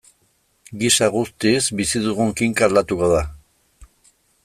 Gisa 0.83 1.09
guztiz, 1.17 1.61
bizi 1.81 2.03
dugun 2.07 2.35
kinka 2.41 2.67
aldatuko 2.71 3.11
da. 3.15 3.21